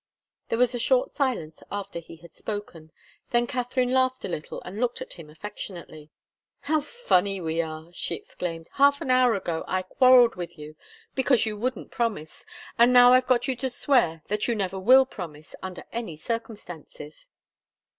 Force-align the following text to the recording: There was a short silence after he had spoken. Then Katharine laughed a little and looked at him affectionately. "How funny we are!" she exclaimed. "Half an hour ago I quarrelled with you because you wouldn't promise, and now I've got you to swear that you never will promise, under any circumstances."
There 0.49 0.57
was 0.57 0.73
a 0.73 0.79
short 0.79 1.11
silence 1.11 1.61
after 1.71 1.99
he 1.99 2.15
had 2.15 2.33
spoken. 2.33 2.91
Then 3.29 3.45
Katharine 3.45 3.93
laughed 3.93 4.25
a 4.25 4.29
little 4.29 4.59
and 4.63 4.79
looked 4.79 4.99
at 4.99 5.13
him 5.13 5.29
affectionately. 5.29 6.09
"How 6.61 6.79
funny 6.81 7.39
we 7.39 7.61
are!" 7.61 7.93
she 7.93 8.15
exclaimed. 8.15 8.67
"Half 8.71 9.01
an 9.01 9.11
hour 9.11 9.35
ago 9.35 9.63
I 9.67 9.83
quarrelled 9.83 10.33
with 10.37 10.57
you 10.57 10.75
because 11.13 11.45
you 11.45 11.55
wouldn't 11.55 11.91
promise, 11.91 12.47
and 12.79 12.91
now 12.91 13.13
I've 13.13 13.27
got 13.27 13.47
you 13.47 13.55
to 13.57 13.69
swear 13.69 14.23
that 14.27 14.47
you 14.47 14.55
never 14.55 14.79
will 14.79 15.05
promise, 15.05 15.53
under 15.61 15.83
any 15.91 16.17
circumstances." 16.17 17.13